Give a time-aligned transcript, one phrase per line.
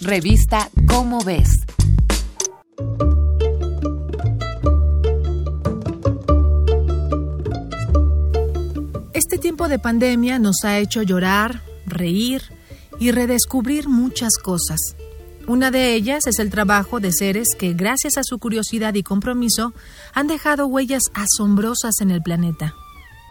[0.00, 1.50] Revista Cómo ves.
[9.12, 12.40] Este tiempo de pandemia nos ha hecho llorar, reír
[12.98, 14.80] y redescubrir muchas cosas.
[15.46, 19.74] Una de ellas es el trabajo de seres que, gracias a su curiosidad y compromiso,
[20.14, 22.74] han dejado huellas asombrosas en el planeta.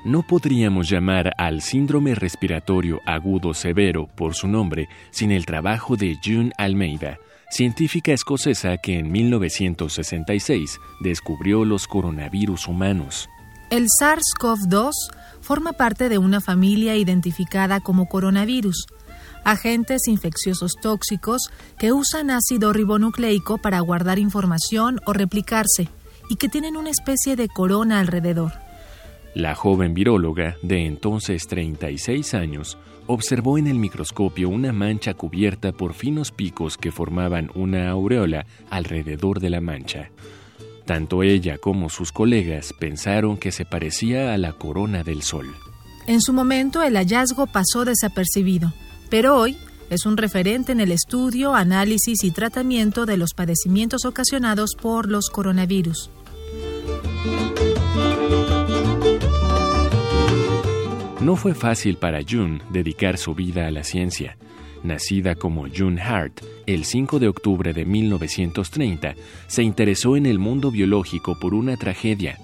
[0.05, 6.17] No podríamos llamar al síndrome respiratorio agudo severo por su nombre sin el trabajo de
[6.23, 7.17] June Almeida,
[7.49, 13.29] científica escocesa que en 1966 descubrió los coronavirus humanos.
[13.69, 14.91] El SARS-CoV-2
[15.41, 18.87] forma parte de una familia identificada como coronavirus,
[19.43, 25.89] agentes infecciosos tóxicos que usan ácido ribonucleico para guardar información o replicarse
[26.29, 28.68] y que tienen una especie de corona alrededor.
[29.35, 35.93] La joven viróloga, de entonces 36 años, observó en el microscopio una mancha cubierta por
[35.93, 40.09] finos picos que formaban una aureola alrededor de la mancha.
[40.85, 45.47] Tanto ella como sus colegas pensaron que se parecía a la corona del Sol.
[46.07, 48.73] En su momento el hallazgo pasó desapercibido,
[49.11, 49.57] pero hoy
[49.91, 55.29] es un referente en el estudio, análisis y tratamiento de los padecimientos ocasionados por los
[55.29, 56.09] coronavirus.
[61.21, 64.37] No fue fácil para June dedicar su vida a la ciencia.
[64.83, 69.15] Nacida como June Hart el 5 de octubre de 1930,
[69.47, 72.37] se interesó en el mundo biológico por una tragedia.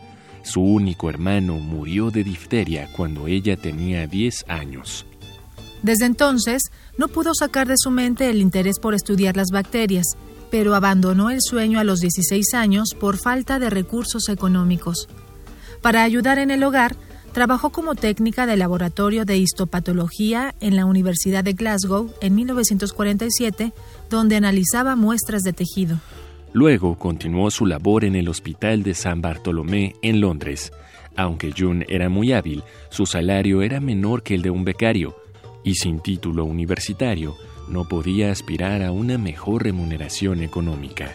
[0.43, 5.05] Su único hermano murió de difteria cuando ella tenía 10 años.
[5.81, 6.63] Desde entonces,
[6.97, 10.17] no pudo sacar de su mente el interés por estudiar las bacterias,
[10.51, 15.07] pero abandonó el sueño a los 16 años por falta de recursos económicos.
[15.81, 16.97] Para ayudar en el hogar,
[17.35, 23.73] trabajó como técnica de laboratorio de histopatología en la Universidad de Glasgow en 1947,
[24.09, 25.99] donde analizaba muestras de tejido.
[26.53, 30.71] Luego continuó su labor en el Hospital de San Bartolomé en Londres.
[31.17, 35.17] Aunque June era muy hábil, su salario era menor que el de un becario,
[35.61, 37.35] y sin título universitario,
[37.67, 41.11] no podía aspirar a una mejor remuneración económica.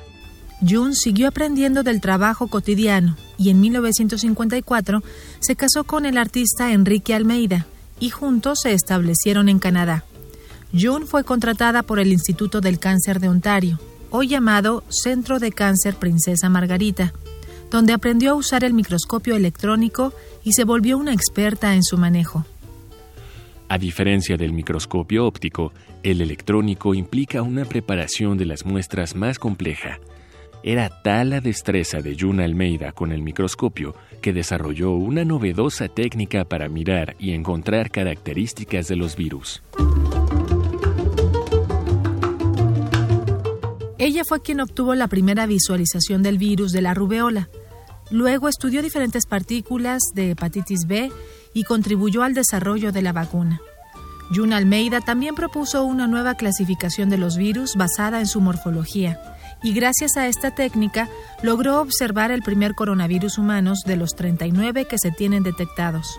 [0.67, 5.03] June siguió aprendiendo del trabajo cotidiano y en 1954
[5.39, 7.67] se casó con el artista Enrique Almeida
[7.99, 10.05] y juntos se establecieron en Canadá.
[10.79, 15.97] June fue contratada por el Instituto del Cáncer de Ontario, hoy llamado Centro de Cáncer
[15.97, 17.13] Princesa Margarita,
[17.71, 20.13] donde aprendió a usar el microscopio electrónico
[20.45, 22.45] y se volvió una experta en su manejo.
[23.69, 25.73] A diferencia del microscopio óptico,
[26.03, 30.01] el electrónico implica una preparación de las muestras más compleja.
[30.63, 36.45] Era tal la destreza de June Almeida con el microscopio que desarrolló una novedosa técnica
[36.45, 39.63] para mirar y encontrar características de los virus.
[43.97, 47.49] Ella fue quien obtuvo la primera visualización del virus de la rubeola.
[48.11, 51.11] Luego estudió diferentes partículas de hepatitis B
[51.55, 53.61] y contribuyó al desarrollo de la vacuna.
[54.35, 59.19] June Almeida también propuso una nueva clasificación de los virus basada en su morfología
[59.63, 61.09] y gracias a esta técnica
[61.43, 66.19] logró observar el primer coronavirus humanos de los 39 que se tienen detectados.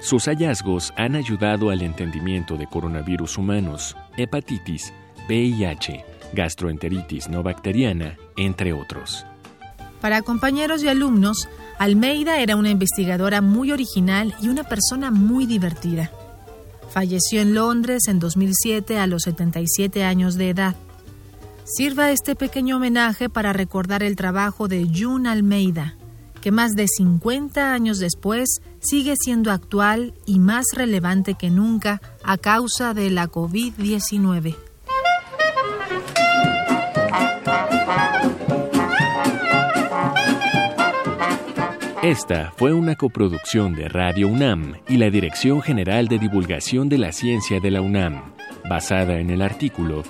[0.00, 4.94] Sus hallazgos han ayudado al entendimiento de coronavirus humanos, hepatitis,
[5.28, 9.26] VIH, gastroenteritis no bacteriana, entre otros.
[10.00, 11.48] Para compañeros y alumnos,
[11.78, 16.10] Almeida era una investigadora muy original y una persona muy divertida.
[16.88, 20.74] Falleció en Londres en 2007 a los 77 años de edad.
[21.64, 25.96] Sirva este pequeño homenaje para recordar el trabajo de June Almeida,
[26.40, 32.38] que más de 50 años después sigue siendo actual y más relevante que nunca a
[32.38, 34.56] causa de la COVID-19.
[42.02, 47.12] Esta fue una coproducción de Radio UNAM y la Dirección General de Divulgación de la
[47.12, 48.34] Ciencia de la UNAM,
[48.68, 50.02] basada en el artículo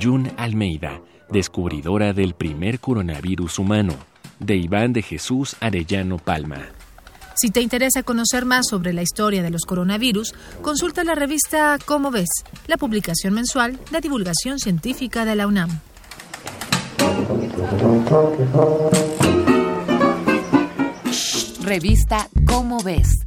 [0.00, 1.00] June Almeida,
[1.30, 3.94] descubridora del primer coronavirus humano,
[4.38, 6.68] de Iván de Jesús Arellano Palma.
[7.34, 12.10] Si te interesa conocer más sobre la historia de los coronavirus, consulta la revista Cómo
[12.10, 12.28] ves,
[12.66, 15.80] la publicación mensual de divulgación científica de la UNAM.
[21.62, 23.25] Revista Cómo ves.